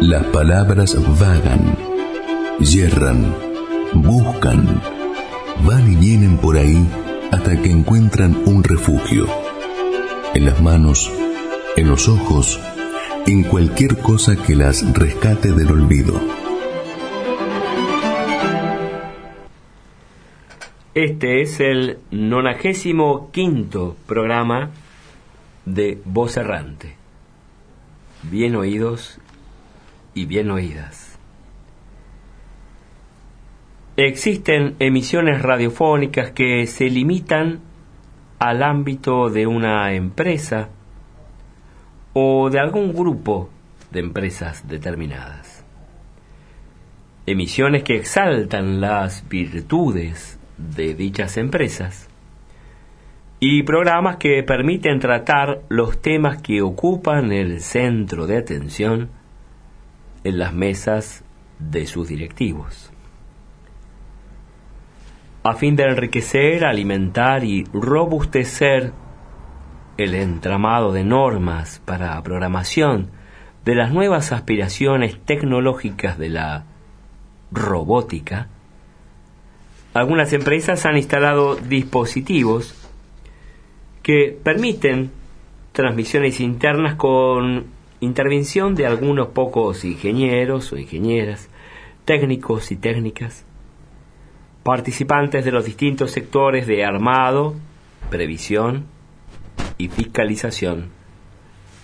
[0.00, 1.76] Las palabras vagan,
[2.60, 3.34] yerran,
[3.94, 4.80] buscan,
[5.64, 6.86] van y vienen por ahí
[7.30, 9.26] hasta que encuentran un refugio.
[10.34, 11.10] En las manos,
[11.76, 12.60] en los ojos,
[13.26, 16.20] en cualquier cosa que las rescate del olvido.
[20.94, 24.70] Este es el 95 quinto programa
[25.64, 27.01] de Voz Errante.
[28.22, 29.18] Bien oídos
[30.14, 31.18] y bien oídas.
[33.96, 37.60] Existen emisiones radiofónicas que se limitan
[38.38, 40.68] al ámbito de una empresa
[42.12, 43.50] o de algún grupo
[43.90, 45.64] de empresas determinadas.
[47.26, 52.08] Emisiones que exaltan las virtudes de dichas empresas
[53.44, 59.10] y programas que permiten tratar los temas que ocupan el centro de atención
[60.22, 61.24] en las mesas
[61.58, 62.92] de sus directivos.
[65.42, 68.92] A fin de enriquecer, alimentar y robustecer
[69.98, 73.10] el entramado de normas para programación
[73.64, 76.64] de las nuevas aspiraciones tecnológicas de la
[77.50, 78.46] robótica,
[79.94, 82.81] algunas empresas han instalado dispositivos
[84.02, 85.10] que permiten
[85.72, 87.66] transmisiones internas con
[88.00, 91.48] intervención de algunos pocos ingenieros o ingenieras,
[92.04, 93.44] técnicos y técnicas,
[94.62, 97.54] participantes de los distintos sectores de armado,
[98.10, 98.86] previsión
[99.78, 100.90] y fiscalización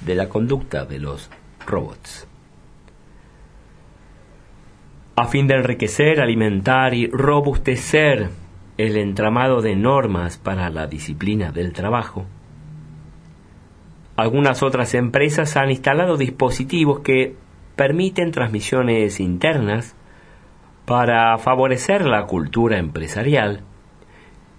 [0.01, 1.31] de la conducta de los
[1.67, 2.27] robots.
[5.17, 8.31] A fin de enriquecer, alimentar y robustecer
[8.79, 12.25] el entramado de normas para la disciplina del trabajo,
[14.17, 17.37] algunas otras empresas han instalado dispositivos que
[17.77, 19.95] permiten transmisiones internas
[20.87, 23.63] para favorecer la cultura empresarial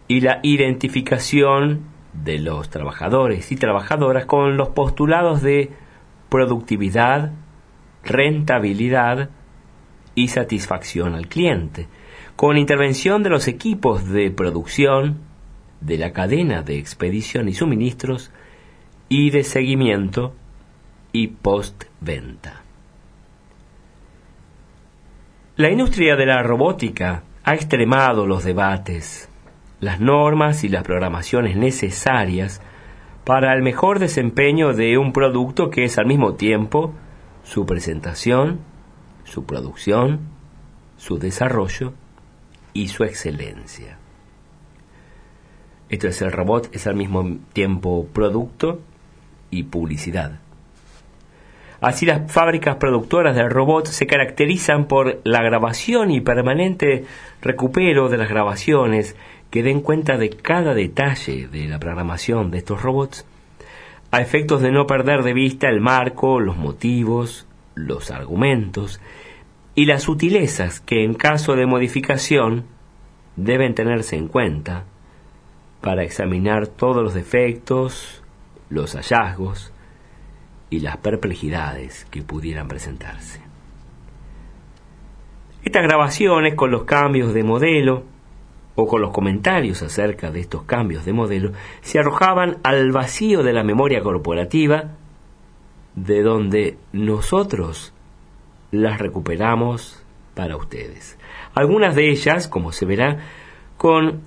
[0.08, 1.82] y la identificación
[2.14, 5.72] de los trabajadores y trabajadoras con los postulados de
[6.30, 7.32] productividad,
[8.04, 9.30] rentabilidad
[10.16, 11.88] y satisfacción al cliente,
[12.40, 15.18] con intervención de los equipos de producción,
[15.82, 18.32] de la cadena de expedición y suministros
[19.10, 20.34] y de seguimiento
[21.12, 22.62] y postventa.
[25.58, 29.28] La industria de la robótica ha extremado los debates,
[29.82, 32.62] las normas y las programaciones necesarias
[33.26, 36.94] para el mejor desempeño de un producto que es al mismo tiempo
[37.44, 38.62] su presentación,
[39.26, 40.22] su producción,
[40.96, 41.92] su desarrollo
[42.80, 43.98] y su excelencia.
[45.90, 48.80] Esto es el robot, es al mismo tiempo producto
[49.52, 50.40] y publicidad.
[51.82, 57.06] Así las fábricas productoras de robots se caracterizan por la grabación y permanente
[57.42, 59.16] recupero de las grabaciones
[59.50, 63.26] que den cuenta de cada detalle de la programación de estos robots,
[64.12, 69.02] a efectos de no perder de vista el marco, los motivos, los argumentos
[69.80, 72.66] y las sutilezas que en caso de modificación
[73.38, 74.84] deben tenerse en cuenta
[75.80, 78.22] para examinar todos los defectos,
[78.70, 79.72] los hallazgos
[80.70, 83.40] y las perplejidades que pudieran presentarse.
[85.64, 88.04] Estas grabaciones con los cambios de modelo
[88.76, 93.54] o con los comentarios acerca de estos cambios de modelo se arrojaban al vacío de
[93.54, 94.98] la memoria corporativa
[95.96, 97.94] de donde nosotros
[98.72, 100.04] las recuperamos
[100.36, 101.18] para ustedes.
[101.54, 103.18] Algunas de ellas, como se verá,
[103.78, 104.22] con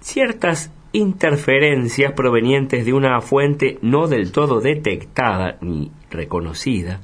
[0.00, 7.00] ciertas interferencias provenientes de una fuente no del todo detectada ni reconocida,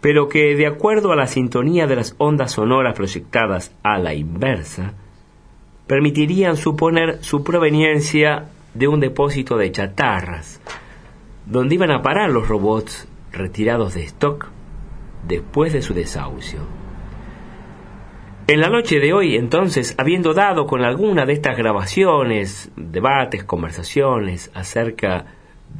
[0.00, 4.94] pero que de acuerdo a la sintonía de las ondas sonoras proyectadas a la inversa,
[5.86, 10.60] permitirían suponer su proveniencia de un depósito de chatarras,
[11.46, 14.48] donde iban a parar los robots retirados de stock
[15.26, 16.60] después de su desahucio.
[18.48, 24.50] En la noche de hoy, entonces, habiendo dado con alguna de estas grabaciones, debates, conversaciones
[24.54, 25.26] acerca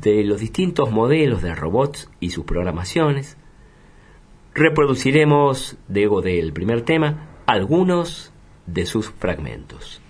[0.01, 3.37] de los distintos modelos de robots y sus programaciones,
[4.55, 8.33] reproduciremos, digo del primer tema, algunos
[8.67, 10.02] de sus fragmentos.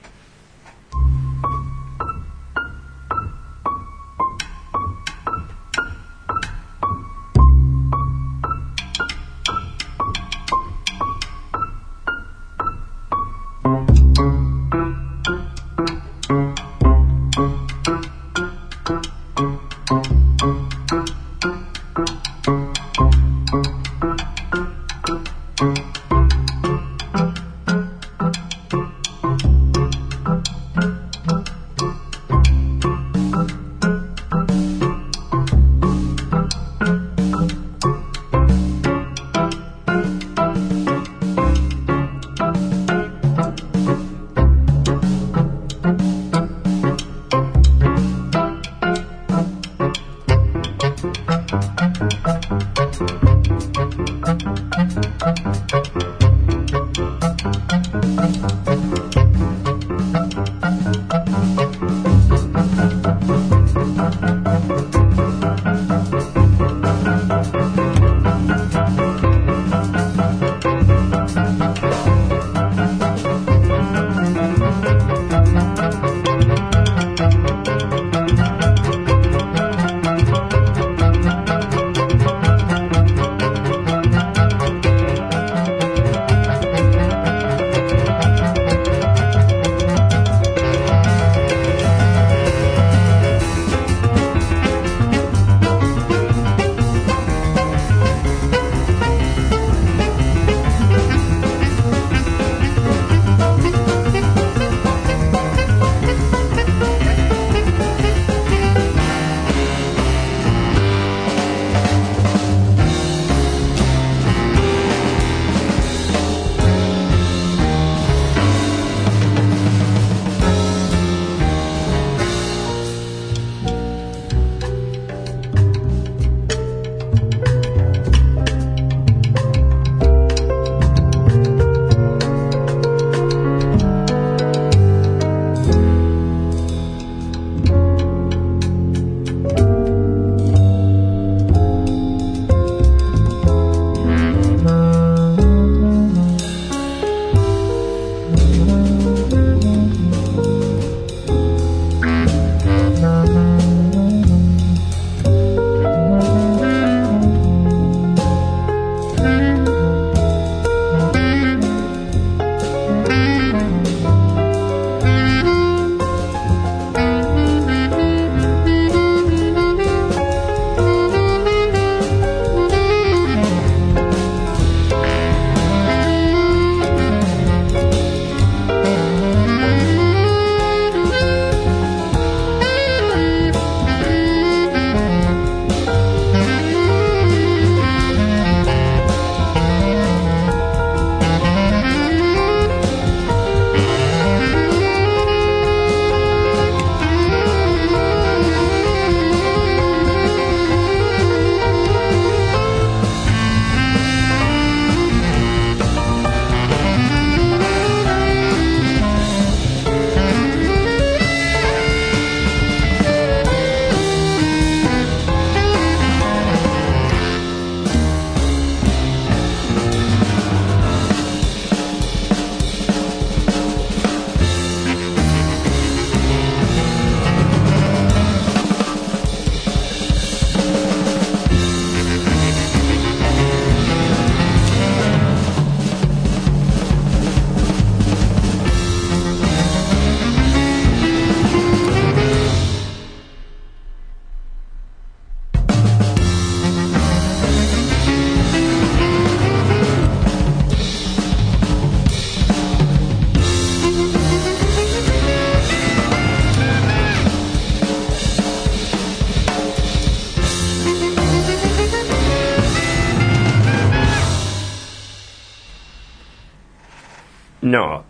[267.62, 268.02] No,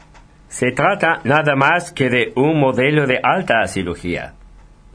[0.48, 4.32] se trata nada más que de un modelo de alta cirugía.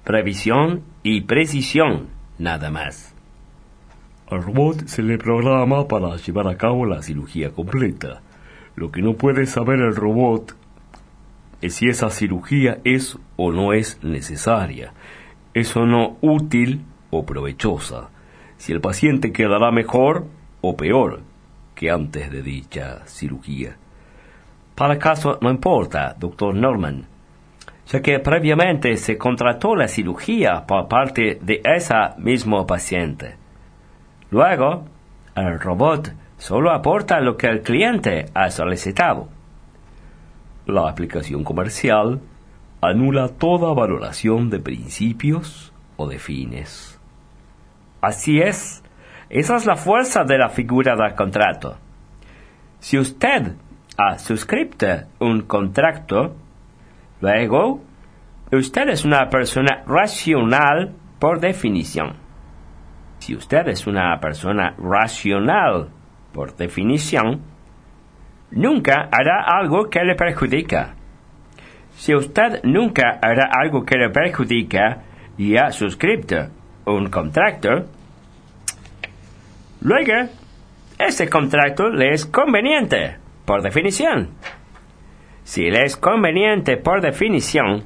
[0.04, 2.08] Previsión y precisión,
[2.40, 3.14] nada más.
[4.32, 8.22] Al robot se le programa para llevar a cabo la cirugía completa.
[8.76, 10.56] Lo que no puede saber el robot
[11.62, 14.94] es si esa cirugía es o no es necesaria,
[15.54, 18.10] es o no útil o provechosa,
[18.58, 20.26] si el paciente quedará mejor
[20.62, 21.22] o peor
[21.76, 23.78] que antes de dicha cirugía.
[24.78, 27.08] Para caso no importa, doctor Norman,
[27.88, 33.38] ya que previamente se contrató la cirugía por parte de esa mismo paciente.
[34.30, 34.86] Luego,
[35.36, 39.30] el robot solo aporta lo que el cliente ha solicitado.
[40.68, 42.22] La aplicación comercial
[42.80, 47.00] anula toda valoración de principios o de fines.
[48.00, 48.84] Así es,
[49.32, 51.78] esa es la fuerza de la figura del contrato.
[52.80, 53.56] Si usted
[53.98, 54.88] ha suscrito
[55.20, 56.36] un contrato,
[57.22, 57.82] luego
[58.52, 62.16] usted es una persona racional por definición.
[63.20, 65.90] Si usted es una persona racional
[66.32, 67.42] por definición,
[68.52, 70.94] nunca hará algo que le perjudica.
[71.96, 75.04] Si usted nunca hará algo que le perjudica
[75.38, 76.50] y ha suscrito
[76.86, 77.88] un contrato,
[79.82, 80.30] Luego,
[80.98, 84.32] ese contrato le es conveniente, por definición.
[85.46, 87.86] Si le es conveniente por definición,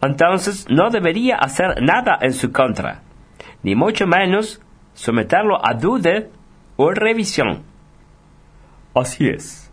[0.00, 3.02] entonces no debería hacer nada en su contra,
[3.62, 4.58] ni mucho menos
[4.94, 6.28] someterlo a duda
[6.76, 7.62] o revisión.
[8.94, 9.70] Así es.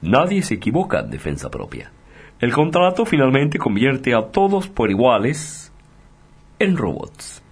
[0.00, 1.90] Nadie se equivoca en defensa propia.
[2.38, 5.72] El contrato finalmente convierte a todos por iguales
[6.60, 7.42] en robots.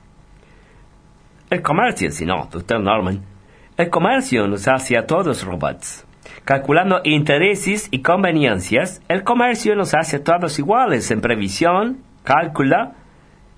[1.51, 3.21] El comercio, si no, doctor Norman.
[3.77, 6.08] El comercio nos hace a todos robots.
[6.49, 12.93] Calculando intereses y conveniencias, el comercio nos hace todos iguales en previsión, cálculo,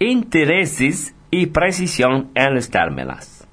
[0.01, 3.47] intereses y precisión en los términos.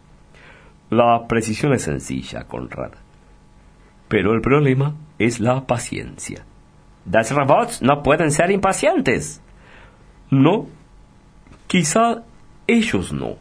[0.90, 2.94] La precisión es sencilla, Conrad.
[4.08, 6.44] Pero el problema es la paciencia.
[7.06, 9.40] Los robots no pueden ser impacientes.
[10.32, 10.66] No,
[11.68, 12.24] quizá
[12.66, 13.36] ellos no,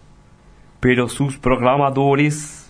[0.79, 2.65] pero sus programadores...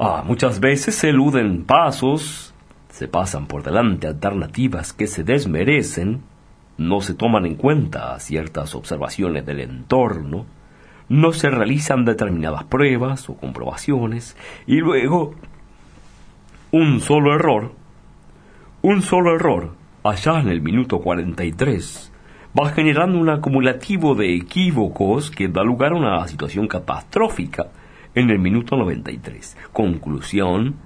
[0.00, 2.54] Ah, muchas veces eluden pasos,
[2.88, 6.22] se pasan por delante alternativas que se desmerecen,
[6.76, 10.46] no se toman en cuenta ciertas observaciones del entorno,
[11.08, 14.36] no se realizan determinadas pruebas o comprobaciones,
[14.68, 15.34] y luego
[16.70, 17.72] un solo error,
[18.82, 19.74] un solo error,
[20.04, 22.12] allá en el minuto 43,
[22.56, 27.66] va generando un acumulativo de equívocos que da lugar a una situación catastrófica
[28.18, 29.56] en el minuto 93.
[29.72, 30.76] Conclusión,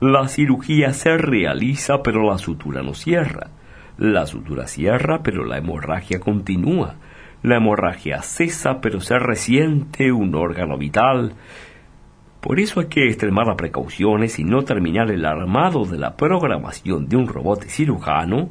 [0.00, 3.48] la cirugía se realiza pero la sutura no cierra.
[3.98, 6.96] La sutura cierra pero la hemorragia continúa.
[7.42, 11.34] La hemorragia cesa pero se resiente un órgano vital
[12.42, 17.16] por eso hay que extremar precauciones y no terminar el armado de la programación de
[17.16, 18.48] un robot cirujano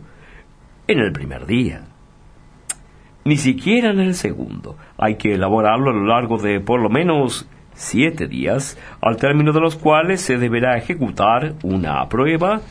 [0.88, 1.82] en el primer día.
[3.26, 4.78] Ni siquiera en el segundo.
[4.98, 9.60] Hay que elaborarlo a lo largo de por lo menos siete días, al término de
[9.60, 12.62] los cuales se deberá ejecutar una prueba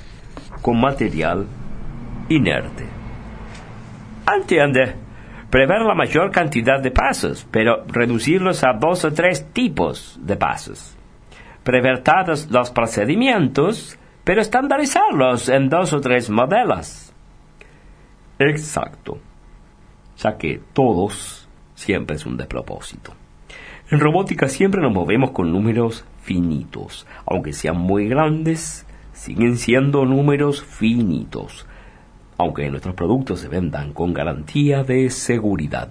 [0.63, 1.47] con material
[2.29, 2.87] inerte.
[4.35, 4.95] Entiende.
[5.51, 10.97] Prever la mayor cantidad de pasos, pero reducirlos a dos o tres tipos de pasos
[11.63, 17.13] prevertados los procedimientos, pero estandarizarlos en dos o tres modelos.
[18.39, 19.19] Exacto,
[20.17, 23.15] ya que todos siempre es un despropósito.
[23.91, 30.65] En robótica siempre nos movemos con números finitos, aunque sean muy grandes, siguen siendo números
[30.65, 31.67] finitos,
[32.39, 35.89] aunque nuestros productos se vendan con garantía de seguridad.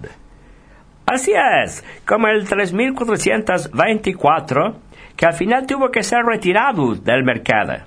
[1.04, 4.76] Así es, como el 3424
[5.14, 7.84] que al final tuvo que ser retirado del mercado.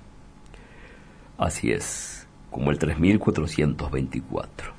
[1.40, 4.73] Así es, como el 3424.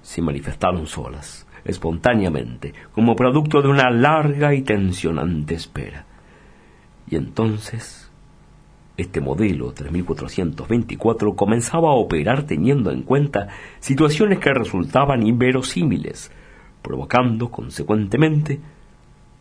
[0.02, 6.06] se manifestaron solas, espontáneamente, como producto de una larga y tensionante espera.
[7.10, 8.10] Y entonces,
[8.96, 16.32] este modelo 3424 comenzaba a operar teniendo en cuenta situaciones que resultaban inverosímiles,
[16.82, 18.60] provocando, consecuentemente,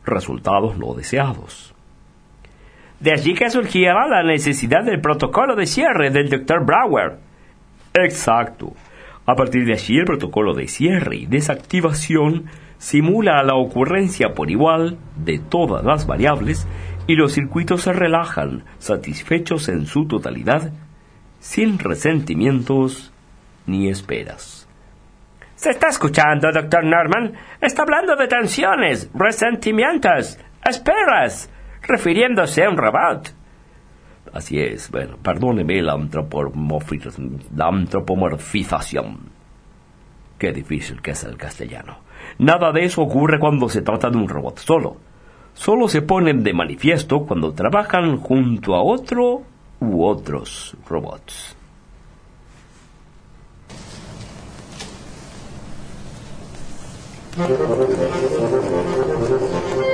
[0.04, 1.74] resultados no deseados.
[3.02, 6.64] De allí que surgía la necesidad del protocolo de cierre del Dr.
[6.64, 7.18] Brower.
[7.94, 8.74] Exacto.
[9.26, 12.44] A partir de allí el protocolo de cierre y desactivación
[12.78, 16.68] simula la ocurrencia por igual de todas las variables
[17.08, 20.70] y los circuitos se relajan, satisfechos en su totalidad,
[21.40, 23.12] sin resentimientos
[23.66, 24.68] ni esperas.
[25.56, 27.32] Se está escuchando, doctor Norman.
[27.60, 31.50] Está hablando de tensiones, resentimientos, esperas,
[31.82, 33.34] refiriéndose a un robot.
[34.32, 35.96] Así es, bueno, perdóneme la,
[37.56, 39.18] la antropomorfización.
[40.38, 41.98] Qué difícil que es el castellano.
[42.38, 44.96] Nada de eso ocurre cuando se trata de un robot solo.
[45.54, 49.42] Solo se ponen de manifiesto cuando trabajan junto a otro
[49.80, 51.56] u otros robots.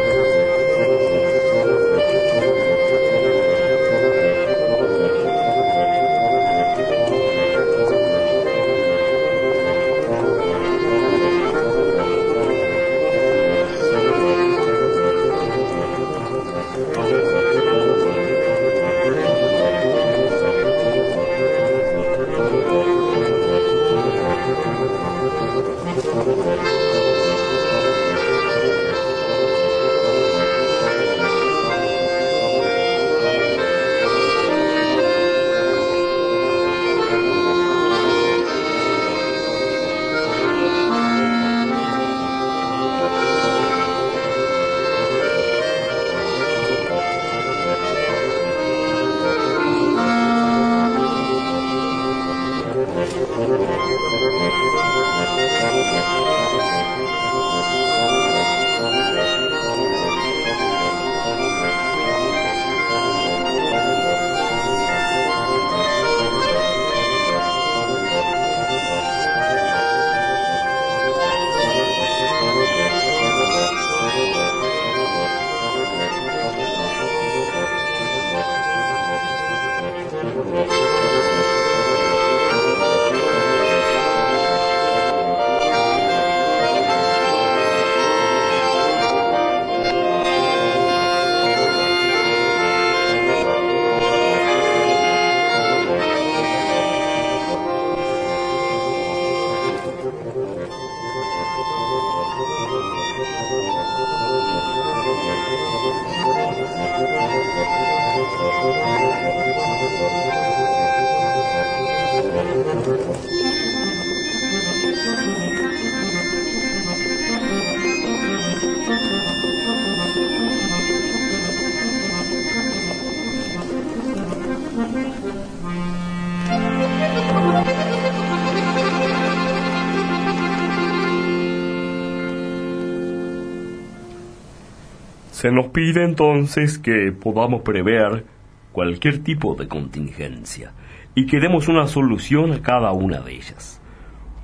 [135.38, 138.24] Se nos pide entonces que podamos prever
[138.72, 140.72] cualquier tipo de contingencia
[141.14, 143.80] y que demos una solución a cada una de ellas.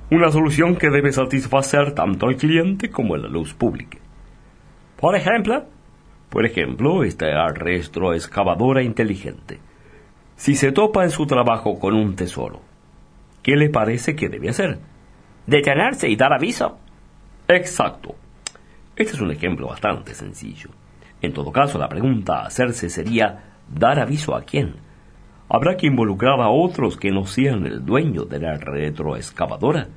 [0.09, 3.97] Una solución que debe satisfacer tanto al cliente como a la luz pública.
[4.95, 5.65] Por ejemplo,
[6.29, 9.59] por ejemplo, esta retroexcavadora inteligente.
[10.37, 12.61] Si se topa en su trabajo con un tesoro,
[13.43, 14.79] ¿qué le parece que debe hacer?
[15.45, 16.77] Detenerse y dar aviso.
[17.49, 18.15] Exacto.
[18.95, 20.69] Este es un ejemplo bastante sencillo.
[21.21, 24.75] En todo caso, la pregunta a hacerse sería ¿dar aviso a quién?
[25.49, 29.87] Habrá que involucrar a otros que no sean el dueño de la retroexcavadora.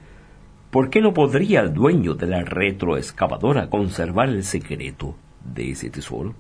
[0.71, 6.35] ¿Por qué no podría el dueño de la retroexcavadora conservar el secreto de ese tesoro?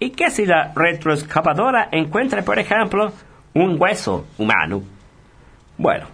[0.00, 3.12] ¿Y qué si la retroexcavadora encuentra, por ejemplo,
[3.54, 4.82] un hueso humano?
[5.78, 6.06] Bueno,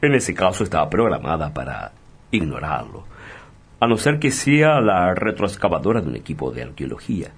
[0.00, 1.92] en ese caso está programada para
[2.30, 3.04] ignorarlo,
[3.84, 7.32] a no ser que sea la retroexcavadora de un equipo de arqueología.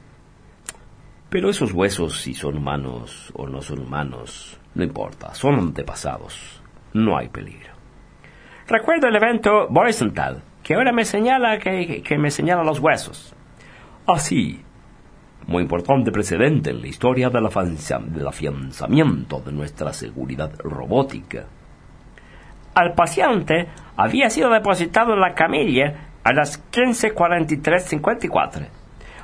[1.28, 7.18] Pero esos huesos, si son humanos o no son humanos, no importa, son antepasados, no
[7.18, 7.74] hay peligro.
[8.68, 13.34] Recuerdo el evento Boysenthal, que ahora me señala que, que me señala los huesos.
[14.06, 14.62] Ah, sí.
[15.48, 17.46] Muy importante precedente en la historia del
[18.26, 21.46] afianzamiento de nuestra seguridad robótica.
[22.74, 28.68] Al paciente había sido depositado en la camilla a las 15.43.54.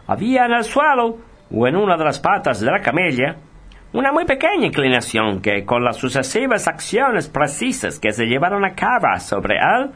[0.06, 1.18] Había en el suelo
[1.50, 3.38] o en una de las patas de la camilla
[3.92, 9.18] una muy pequeña inclinación que, con las sucesivas acciones precisas que se llevaron a cabo
[9.18, 9.90] sobre él,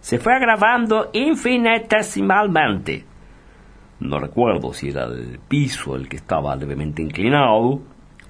[0.00, 3.06] se fue agravando infinitesimalmente.
[4.00, 7.80] No recuerdo si era el piso el que estaba levemente inclinado,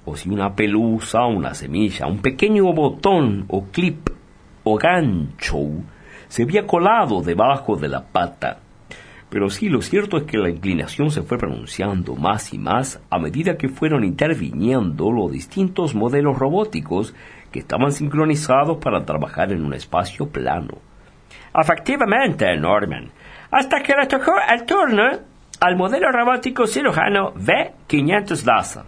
[0.05, 4.07] o si una pelusa, una semilla, un pequeño botón o clip
[4.63, 5.57] o gancho
[6.31, 8.59] se había colado debajo de la pata.
[9.29, 13.19] Pero sí, lo cierto es que la inclinación se fue pronunciando más y más a
[13.19, 17.13] medida que fueron interviniendo los distintos modelos robóticos
[17.51, 20.77] que estaban sincronizados para trabajar en un espacio plano.
[21.53, 23.11] Efectivamente, Norman,
[23.51, 25.03] hasta que le tocó el turno
[25.59, 28.85] al modelo robótico cirujano V512.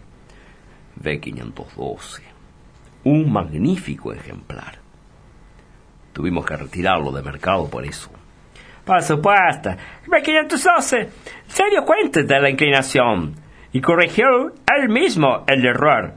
[0.97, 2.21] V512.
[3.03, 4.83] Un magnífico ejemplar.
[6.13, 8.10] Tuvimos que retirarlo de mercado por eso.
[8.86, 9.71] Por supuesto.
[10.08, 11.10] V512
[11.47, 13.36] se dio cuenta de la inclinación
[13.71, 14.26] y corrigió
[14.76, 16.13] él mismo el error,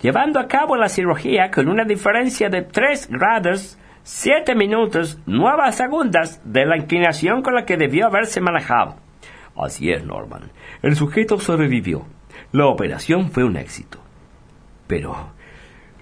[0.00, 6.40] llevando a cabo la cirugía con una diferencia de 3 grados 7 minutos 9 segundos
[6.44, 8.96] de la inclinación con la que debió haberse manejado.
[9.56, 10.50] Así es, Norman.
[10.82, 12.06] El sujeto sobrevivió.
[12.52, 13.98] La operación fue un éxito.
[14.86, 15.32] Pero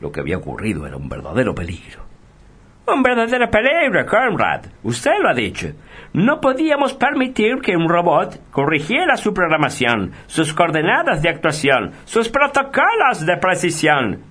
[0.00, 2.07] lo que había ocurrido era un verdadero peligro.
[2.90, 4.64] Un verdadero peligro, Conrad.
[4.82, 5.68] Usted lo ha dicho.
[6.14, 13.26] No podíamos permitir que un robot corrigiera su programación, sus coordenadas de actuación, sus protocolos
[13.26, 14.22] de precisión.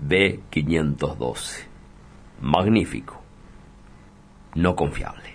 [0.00, 1.66] B512.
[2.40, 3.22] Magnífico.
[4.54, 5.34] No confiable.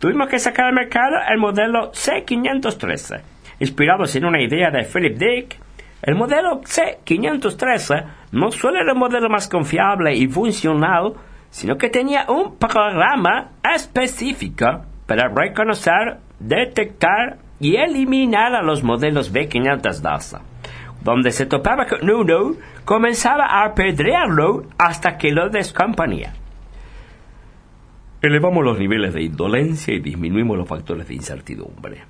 [0.00, 3.20] Tuvimos que sacar al mercado el modelo C513.
[3.60, 5.58] Inspirados en una idea de Philip Dick,
[6.02, 11.14] el modelo C513 no solo era el modelo más confiable y funcional,
[11.50, 20.40] sino que tenía un programa específico para reconocer, detectar y eliminar a los modelos B512.
[21.02, 26.32] Donde se topaba con uno, comenzaba a apedrearlo hasta que lo descomponía.
[28.22, 32.04] Elevamos los niveles de indolencia y disminuimos los factores de incertidumbre.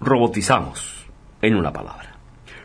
[0.00, 1.06] Robotizamos,
[1.40, 2.15] en una palabra.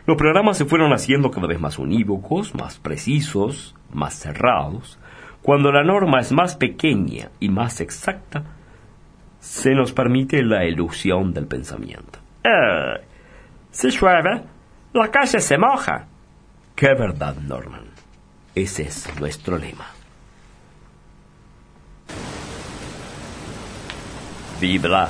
[0.06, 4.98] Los programas se fueron haciendo cada vez más unívocos, más precisos, más cerrados.
[5.42, 8.44] Cuando la norma es más pequeña y más exacta,
[9.38, 12.18] se nos permite la ilusión del pensamiento.
[12.42, 13.04] Eh,
[13.70, 14.42] si llueve,
[14.92, 16.06] la calle se moja.
[16.74, 17.84] Qué verdad, Norman.
[18.54, 19.86] Ese es nuestro lema.
[24.60, 25.08] Vibra,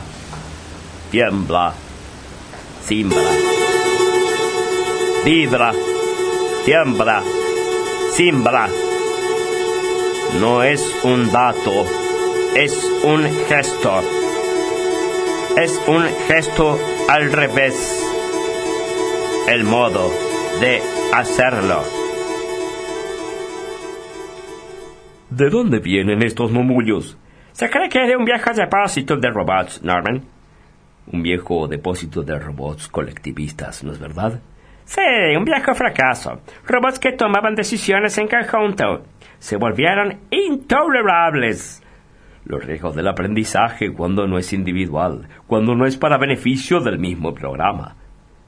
[1.10, 1.74] tiembla,
[2.82, 3.51] simbra
[5.24, 5.72] vibra,
[6.64, 7.22] tiembla,
[8.12, 8.68] simbra.
[10.40, 11.86] No es un dato,
[12.56, 14.00] es un gesto.
[15.56, 17.98] Es un gesto al revés.
[19.48, 20.10] El modo
[20.60, 20.80] de
[21.12, 21.82] hacerlo.
[25.30, 27.16] ¿De dónde vienen estos murmullos?
[27.52, 30.24] Se cree que es de un viejo depósito de robots, Norman.
[31.06, 34.40] Un viejo depósito de robots colectivistas, ¿no es verdad?
[34.84, 35.00] Sí,
[35.36, 36.40] un viejo fracaso.
[36.66, 39.04] Robots que tomaban decisiones en conjunto.
[39.38, 41.82] Se volvieron intolerables.
[42.44, 47.32] los riesgos del aprendizaje cuando no es individual, cuando no es para beneficio del mismo
[47.34, 47.94] programa,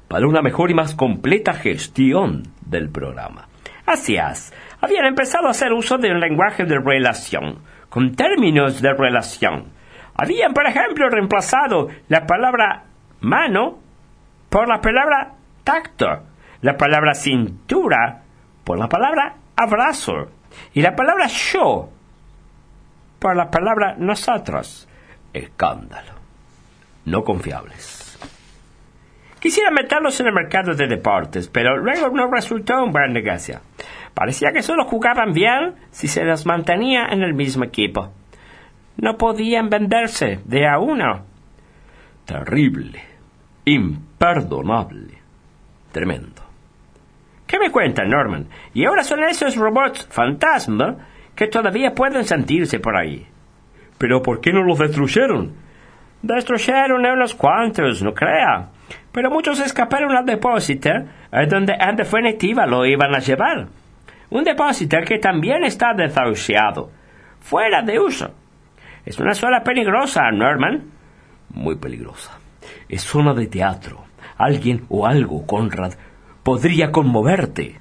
[0.09, 3.49] para una mejor y más completa gestión del programa.
[3.87, 8.93] Así es, habían empezado a hacer uso de un lenguaje de relación, con términos de
[8.95, 9.67] relación.
[10.17, 12.85] Habían, por ejemplo, reemplazado la palabra
[13.21, 13.79] mano
[14.49, 16.23] por la palabra tacto,
[16.61, 18.23] la palabra cintura
[18.63, 20.31] por la palabra abrazo
[20.73, 21.91] y la palabra yo
[23.19, 24.89] por la palabra nosotros.
[25.33, 26.13] Escándalo.
[27.07, 28.19] No confiables.
[29.41, 33.61] Quisiera meterlos en el mercado de deportes, pero luego no resultó un buen negocio.
[34.15, 38.13] Parecía que solo jugaban bien si se los mantenía en el mismo equipo.
[38.97, 41.27] No podían venderse de a uno.
[42.25, 43.03] Terrible.
[43.65, 45.24] Imperdonable.
[45.95, 46.43] Tremendo.
[47.47, 48.49] ¿Qué me cuentan, Norman?
[48.75, 50.97] Y ahora son esos robots fantasma
[51.37, 53.25] que todavía pueden sentirse por ahí.
[53.97, 55.53] ¿Pero por qué no los destruyeron?
[56.21, 58.71] Destruyeron a unos cuantos, no crea.
[59.13, 60.91] Pero muchos escaparon al depósito,
[61.49, 63.69] donde en definitiva lo iban a llevar.
[64.31, 66.91] Un depósito que también está desahuciado,
[67.39, 68.35] fuera de uso.
[69.07, 70.91] Es una zona peligrosa, Norman.
[71.51, 72.37] Muy peligrosa.
[72.89, 74.03] Es zona de teatro.
[74.37, 75.95] Alguien o algo, Conrad,
[76.43, 77.81] podría conmoverte.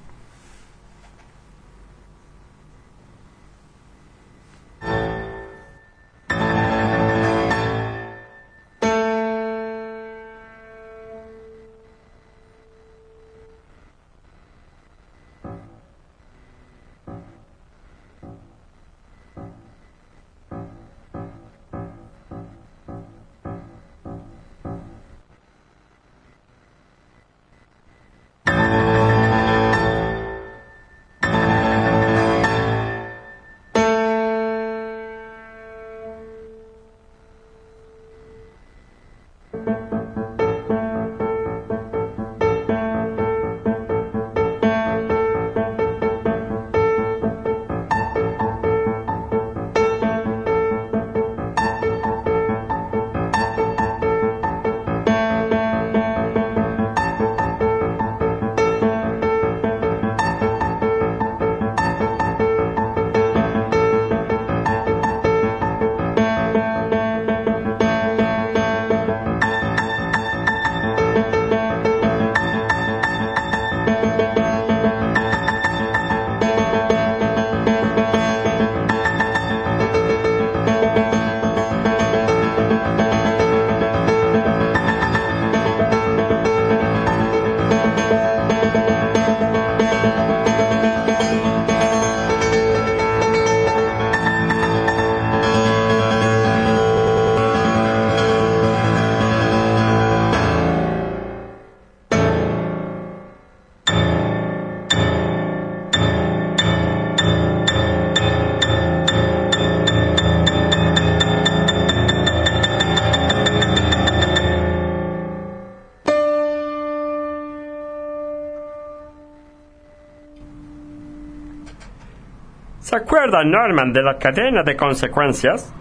[122.94, 125.74] ¿Se acuerda, Norman, de la cadena de consecuencias?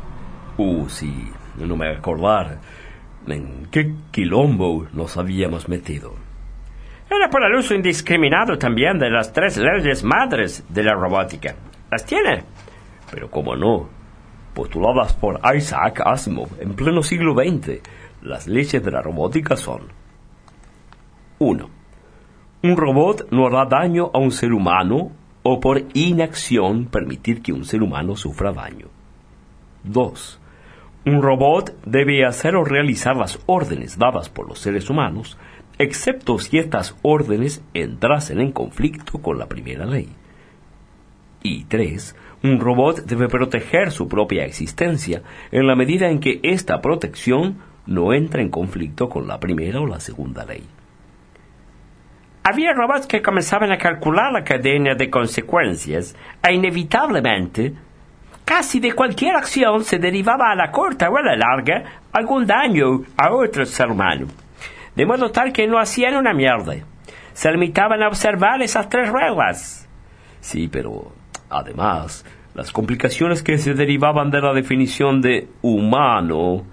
[0.56, 2.56] Uh, sí, no me acordar.
[3.26, 6.14] ¿En qué quilombo nos habíamos metido?
[7.10, 11.54] Era por el uso indiscriminado también de las tres leyes madres de la robótica.
[11.90, 12.44] ¿Las tiene?
[13.10, 13.90] Pero cómo no.
[14.54, 17.82] Postuladas por Isaac Asimov en pleno siglo XX,
[18.22, 19.82] las leyes de la robótica son
[21.40, 21.70] 1.
[22.62, 25.10] Un robot no hará daño a un ser humano
[25.42, 28.86] o por inacción permitir que un ser humano sufra daño.
[29.84, 30.40] 2.
[31.04, 35.36] Un robot debe hacer o realizar las órdenes dadas por los seres humanos,
[35.78, 40.08] excepto si estas órdenes entrasen en conflicto con la primera ley.
[41.42, 42.14] Y 3.
[42.44, 48.12] Un robot debe proteger su propia existencia en la medida en que esta protección no
[48.12, 50.62] entra en conflicto con la primera o la segunda ley.
[52.44, 57.72] Había robots que comenzaban a calcular la cadena de consecuencias e inevitablemente,
[58.44, 63.02] casi de cualquier acción se derivaba a la corta o a la larga algún daño
[63.16, 64.26] a otro ser humano.
[64.96, 66.74] De modo tal que no hacían una mierda.
[67.32, 69.88] Se limitaban a observar esas tres reglas.
[70.40, 71.12] Sí, pero
[71.48, 76.64] además, las complicaciones que se derivaban de la definición de humano.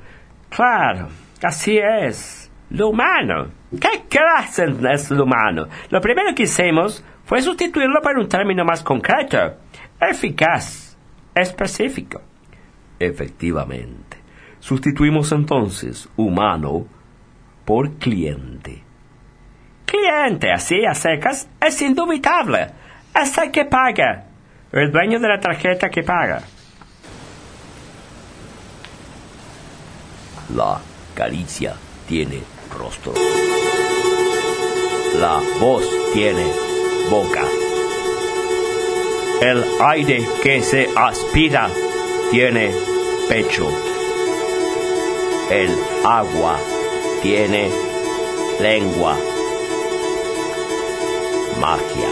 [0.50, 1.10] Claro,
[1.44, 2.49] así es.
[2.72, 5.68] Lo humano ¿Qué clase es lo humano?
[5.92, 9.58] Lo primero que hicimos fue sustituirlo por un término más concreto,
[10.02, 10.98] eficaz,
[11.36, 12.22] específico.
[12.98, 14.18] Efectivamente.
[14.60, 16.88] Sustituimos entonces humano
[17.64, 18.84] por cliente.
[19.86, 22.72] Cliente, así a secas, es indubitable.
[23.14, 24.26] Es el que paga.
[24.72, 26.42] El dueño de la tarjeta que paga.
[30.56, 30.80] La
[31.16, 31.76] caricia
[32.08, 32.42] tiene
[32.78, 33.14] rostro.
[35.20, 36.46] La voz tiene
[37.10, 37.44] boca.
[39.42, 41.70] El aire que se aspira
[42.32, 42.72] tiene
[43.28, 43.70] pecho.
[45.50, 45.70] El
[46.06, 46.60] agua
[47.22, 47.70] tiene
[48.60, 49.18] lengua.
[51.60, 52.10] Magia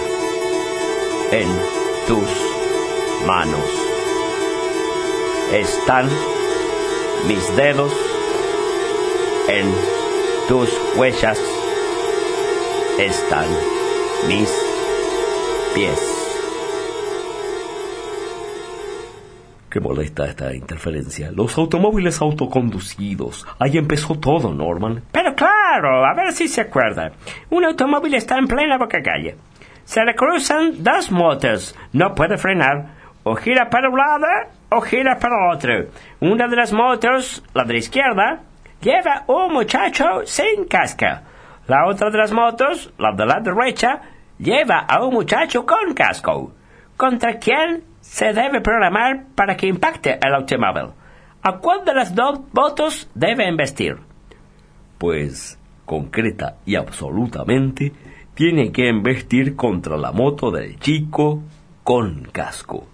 [1.31, 1.47] en
[2.07, 2.29] tus
[3.25, 3.69] manos.
[5.51, 6.09] Están
[7.27, 7.93] mis dedos
[9.47, 9.96] en
[10.47, 11.37] tus huellas.
[12.97, 13.45] Están
[14.27, 14.49] mis
[15.75, 16.13] pies.
[19.69, 21.31] Qué molesta esta interferencia.
[21.31, 23.45] Los automóviles autoconducidos.
[23.59, 25.03] Ahí empezó todo, Norman.
[25.11, 27.11] Pero claro, a ver si se acuerda.
[27.49, 29.35] Un automóvil está en plena boca calle.
[29.83, 31.75] Se le cruzan dos motos.
[31.91, 32.95] No puede frenar.
[33.23, 34.27] O gira para un lado
[34.69, 35.87] o gira para otro.
[36.21, 38.41] Una de las motos, la de la izquierda,
[38.81, 41.05] lleva un muchacho sin casco.
[41.67, 44.01] La otra de las motos, la de la derecha,
[44.37, 46.53] lleva a un muchacho con casco.
[46.95, 50.93] ¿Contra quién se debe programar para que impacte el automóvil?
[51.43, 53.97] ¿A cuál de las dos motos debe investir?
[54.97, 57.93] Pues, concreta y absolutamente,
[58.33, 61.43] tiene que investir contra la moto del chico
[61.83, 62.87] con casco.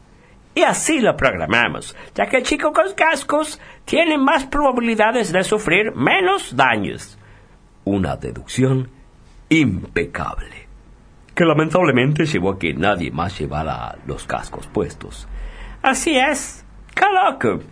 [0.55, 5.95] Y así lo programamos, ya que el chico con cascos tiene más probabilidades de sufrir
[5.95, 7.17] menos daños.
[7.85, 8.89] Una deducción
[9.49, 10.67] impecable
[11.33, 15.27] que lamentablemente llevó a que nadie más llevara los cascos puestos.
[15.81, 16.63] Así es.
[16.93, 17.63] ¡Qué loco!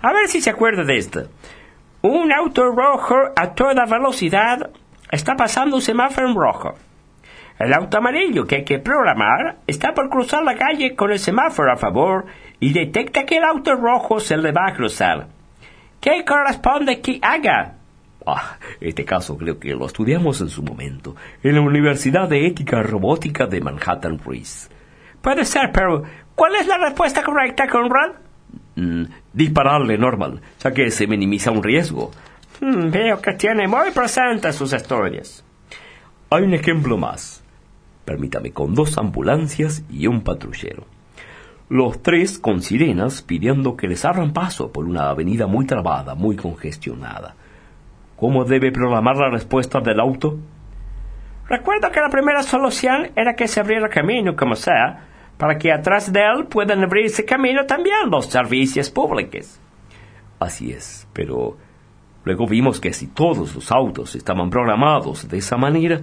[0.00, 1.28] A ver si se acuerda de esto.
[2.02, 4.70] Un auto rojo a toda velocidad
[5.10, 6.74] está pasando un semáforo en rojo.
[7.62, 11.72] El auto amarillo que hay que programar está por cruzar la calle con el semáforo
[11.72, 12.26] a favor
[12.58, 15.28] y detecta que el auto rojo se le va a cruzar.
[16.00, 17.76] ¿Qué corresponde que haga?
[18.26, 22.82] Ah, este caso creo que lo estudiamos en su momento, en la Universidad de Ética
[22.82, 24.68] Robótica de Manhattan Press.
[25.20, 26.02] Puede ser, pero
[26.34, 28.14] ¿cuál es la respuesta correcta, Conrad?
[28.74, 32.10] Mm, dispararle, Normal, ya que se minimiza un riesgo.
[32.60, 35.44] Mm, veo que tiene muy presentes sus historias.
[36.28, 37.41] Hay un ejemplo más.
[38.04, 40.84] Permítame, con dos ambulancias y un patrullero.
[41.68, 46.36] Los tres con sirenas pidiendo que les abran paso por una avenida muy trabada, muy
[46.36, 47.34] congestionada.
[48.16, 50.38] ¿Cómo debe programar la respuesta del auto?
[51.48, 56.12] Recuerdo que la primera solución era que se abriera camino, como sea, para que atrás
[56.12, 59.58] de él puedan abrirse camino también los servicios públicos.
[60.38, 61.56] Así es, pero
[62.24, 66.00] luego vimos que si todos los autos estaban programados de esa manera,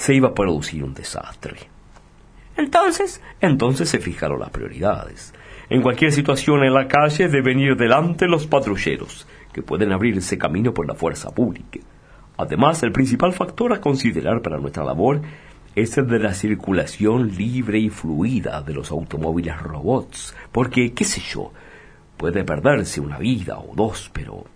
[0.00, 1.58] se iba a producir un desastre.
[2.56, 5.34] Entonces, entonces se fijaron las prioridades.
[5.68, 10.38] En cualquier situación en la calle deben ir delante los patrulleros que pueden abrir ese
[10.38, 11.80] camino por la fuerza pública.
[12.38, 15.20] Además, el principal factor a considerar para nuestra labor
[15.74, 21.20] es el de la circulación libre y fluida de los automóviles robots, porque, qué sé
[21.20, 21.52] yo,
[22.16, 24.46] puede perderse una vida o dos, pero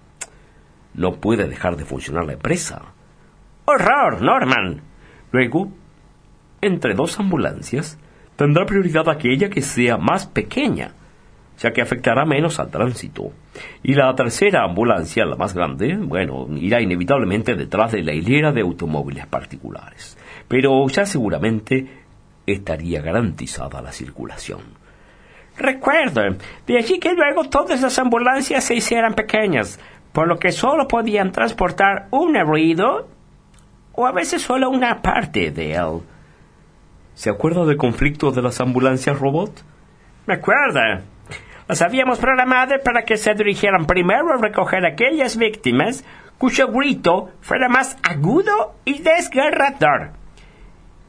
[0.94, 2.80] no puede dejar de funcionar la empresa.
[3.66, 4.93] ¡Horror, Norman!
[5.34, 5.66] Luego,
[6.60, 7.98] entre dos ambulancias,
[8.36, 10.92] tendrá prioridad aquella que sea más pequeña,
[11.58, 13.32] ya que afectará menos al tránsito.
[13.82, 18.60] Y la tercera ambulancia, la más grande, bueno, irá inevitablemente detrás de la hilera de
[18.60, 20.16] automóviles particulares.
[20.46, 21.84] Pero ya seguramente
[22.46, 24.60] estaría garantizada la circulación.
[25.58, 29.80] Recuerden, de allí que luego todas las ambulancias se hicieran pequeñas,
[30.12, 33.08] por lo que solo podían transportar un herido
[33.94, 36.00] o a veces solo una parte de él.
[37.14, 39.62] ¿Se acuerda del conflicto de las ambulancias robot?
[40.26, 40.80] Me acuerdo.
[41.68, 46.04] Las habíamos programado para que se dirigieran primero a recoger aquellas víctimas
[46.38, 50.10] cuyo grito fuera más agudo y desgarrador.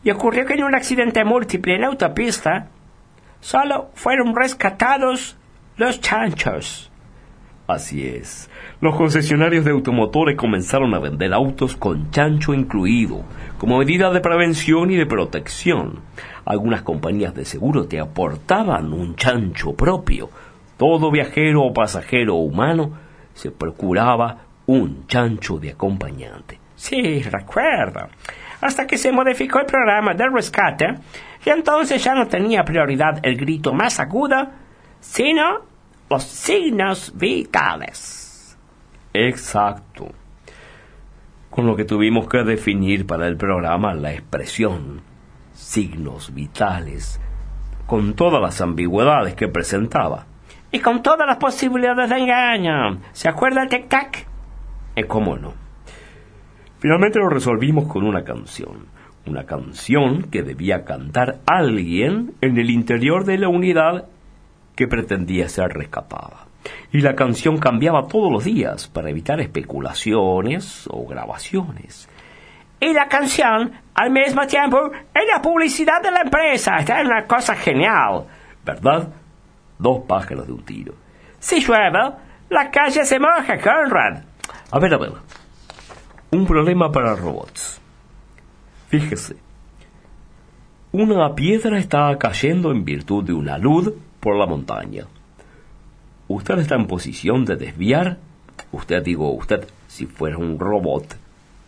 [0.04, 2.68] Y ocurrió que en un accidente múltiple en autopista
[3.40, 5.38] solo fueron rescatados
[5.78, 6.92] los chanchos.
[7.68, 8.50] Así es.
[8.80, 13.24] Los concesionarios de automotores comenzaron a vender autos con chancho incluido,
[13.58, 16.02] como medida de prevención y de protección.
[16.46, 20.30] Algunas compañías de seguro te aportaban un chancho propio,
[20.78, 22.92] todo viajero o pasajero humano
[23.34, 26.60] se procuraba un chancho de acompañante.
[26.76, 28.10] Sí, recuerdo.
[28.62, 30.96] Hasta que se modificó el programa de rescate
[31.46, 34.50] y entonces ya no tenía prioridad el grito más agudo,
[35.00, 35.75] sino
[36.10, 38.58] los signos vitales.
[39.14, 40.12] Exacto.
[41.50, 45.02] Con lo que tuvimos que definir para el programa la expresión
[45.54, 47.20] signos vitales,
[47.88, 50.26] con todas las ambigüedades que presentaba.
[50.72, 53.00] Y con todas las posibilidades de engaño.
[53.14, 54.26] ¿Se acuerda el tic-tac?
[54.96, 55.54] Eh, ¿Cómo no?
[56.80, 58.88] Finalmente lo resolvimos con una canción.
[59.26, 64.06] Una canción que debía cantar alguien en el interior de la unidad
[64.76, 66.48] que pretendía ser rescatada.
[66.92, 72.10] Y la canción cambiaba todos los días para evitar especulaciones o grabaciones.
[72.80, 76.78] Y la canción, al mismo tiempo, es la publicidad de la empresa.
[76.78, 78.26] Esta es una cosa genial.
[78.66, 79.10] ¿Verdad?
[79.78, 80.94] Dos pájaros de un tiro.
[81.40, 82.12] Si llueve,
[82.50, 84.24] la calle se moja, Conrad.
[84.72, 85.12] A ver, a ver.
[86.32, 87.80] Un problema para robots.
[88.88, 89.36] Fíjese.
[90.92, 93.94] Una piedra está cayendo en virtud de una luz
[94.26, 95.06] por la montaña.
[96.28, 98.18] Usted está en posición de desviar.
[98.72, 101.16] Usted, digo, usted, si fuera un robot,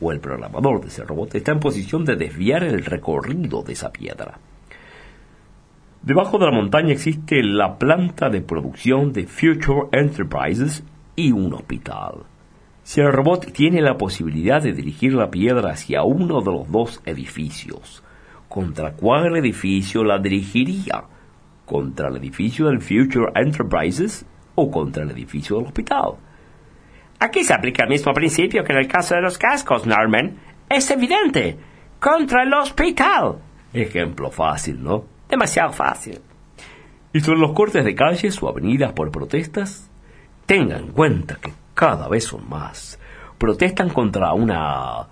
[0.01, 3.91] o el programador de ese robot, está en posición de desviar el recorrido de esa
[3.91, 4.39] piedra.
[6.01, 10.83] Debajo de la montaña existe la planta de producción de Future Enterprises
[11.15, 12.23] y un hospital.
[12.81, 17.01] Si el robot tiene la posibilidad de dirigir la piedra hacia uno de los dos
[17.05, 18.01] edificios,
[18.49, 21.03] ¿contra cuál edificio la dirigiría?
[21.67, 24.25] ¿Contra el edificio del Future Enterprises
[24.55, 26.13] o contra el edificio del hospital?
[27.19, 30.37] Aquí se aplica el mismo principio que en el caso de los cascos, Norman.
[30.69, 31.57] Es evidente.
[31.99, 33.39] Contra el hospital.
[33.73, 35.03] Ejemplo fácil, ¿no?
[35.27, 36.21] Demasiado fácil.
[37.11, 39.89] ¿Y sobre los cortes de calles o avenidas por protestas?
[40.45, 42.97] Tengan en cuenta que cada vez son más.
[43.37, 45.05] Protestan contra una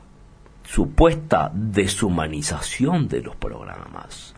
[0.63, 4.34] supuesta deshumanización de los programas.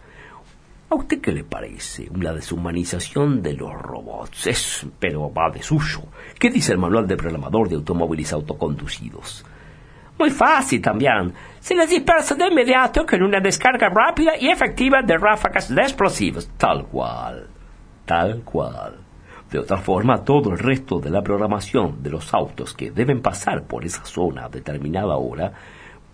[0.90, 2.10] ¿A usted qué le parece?
[2.16, 4.48] La deshumanización de los robots.
[4.48, 6.04] Es, pero va de suyo.
[6.40, 9.44] ¿Qué dice el manual de programador de automóviles autoconducidos?
[10.18, 11.34] Muy fácil también.
[11.60, 16.50] Se les dispersa de inmediato con una descarga rápida y efectiva de ráfagas de explosivos.
[16.58, 17.48] Tal cual.
[18.06, 18.96] Tal cual.
[19.52, 23.64] De otra forma, todo el resto de la programación de los autos que deben pasar
[23.64, 25.52] por esa zona a determinada hora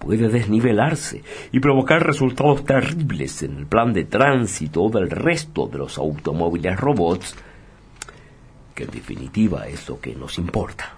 [0.04, 5.98] puede desnivelarse y provocar resultados terribles en el plan de tránsito del resto de los
[5.98, 7.36] automóviles robots,
[8.76, 10.94] que en definitiva es lo que nos importa.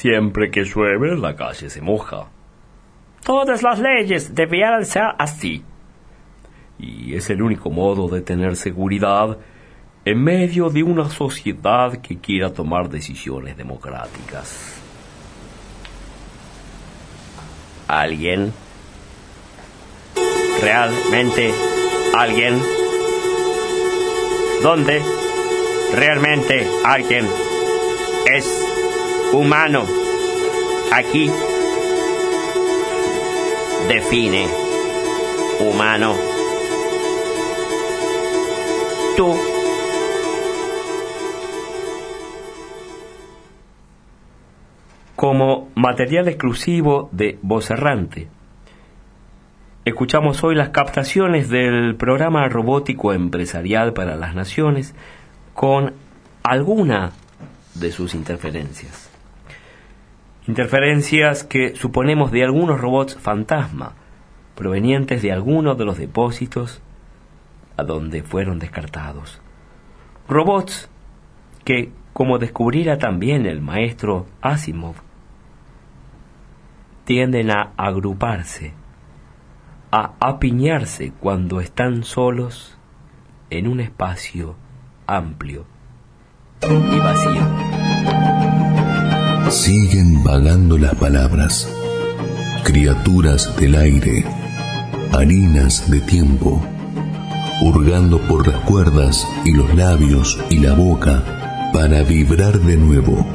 [0.00, 2.24] Siempre que llueve, la calle se moja.
[3.22, 5.62] Todas las leyes debieran ser así.
[6.78, 9.36] Y es el único modo de tener seguridad
[10.06, 14.80] en medio de una sociedad que quiera tomar decisiones democráticas.
[17.86, 18.54] ¿Alguien?
[20.62, 21.52] ¿Realmente
[22.16, 22.58] alguien?
[24.62, 25.02] ¿Dónde
[25.94, 27.26] realmente alguien
[28.32, 28.69] es
[29.32, 29.86] humano?
[30.92, 31.30] Aquí
[33.88, 34.46] define
[35.60, 36.14] humano.
[39.16, 39.36] Tú
[45.16, 48.28] como material exclusivo de Voz Errante.
[49.84, 54.94] Escuchamos hoy las captaciones del programa robótico empresarial para las naciones
[55.52, 55.92] con
[56.42, 57.12] alguna
[57.74, 59.09] de sus interferencias.
[60.46, 63.94] Interferencias que suponemos de algunos robots fantasma,
[64.54, 66.82] provenientes de algunos de los depósitos
[67.76, 69.40] a donde fueron descartados.
[70.28, 70.88] Robots
[71.64, 74.96] que, como descubriera también el maestro Asimov,
[77.04, 78.72] tienden a agruparse,
[79.90, 82.78] a apiñarse cuando están solos
[83.50, 84.56] en un espacio
[85.06, 85.66] amplio
[86.62, 87.69] y vacío.
[89.50, 91.68] Siguen vagando las palabras,
[92.62, 94.24] criaturas del aire,
[95.10, 96.64] harinas de tiempo,
[97.60, 103.26] hurgando por las cuerdas y los labios y la boca para vibrar de nuevo.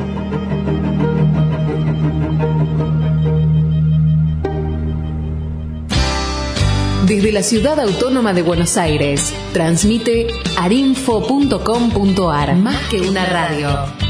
[7.05, 12.55] Desde la ciudad autónoma de Buenos Aires, transmite arinfo.com.ar.
[12.55, 14.04] Más que una radio.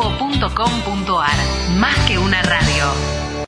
[0.00, 1.76] arinfo.com.ar.
[1.78, 3.19] Más que una radio.